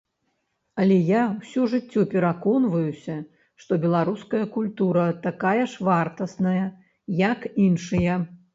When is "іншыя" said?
7.71-8.21